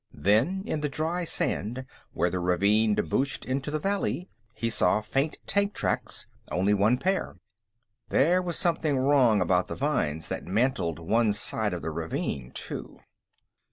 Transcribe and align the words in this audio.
Then, 0.15 0.63
in 0.65 0.81
the 0.81 0.89
dry 0.89 1.25
sand 1.25 1.85
where 2.11 2.31
the 2.31 2.39
ravine 2.39 2.95
debouched 2.95 3.45
into 3.45 3.69
the 3.69 3.77
valley, 3.77 4.29
he 4.55 4.67
saw 4.67 4.99
faint 4.99 5.37
tank 5.45 5.75
tracks 5.75 6.25
only 6.51 6.73
one 6.73 6.97
pair. 6.97 7.35
There 8.09 8.41
was 8.41 8.57
something 8.57 8.97
wrong 8.97 9.41
about 9.41 9.67
the 9.67 9.75
vines 9.75 10.27
that 10.29 10.47
mantled 10.47 10.97
one 10.97 11.33
side 11.33 11.73
of 11.75 11.83
the 11.83 11.91
ravine, 11.91 12.49
too.... 12.55 12.97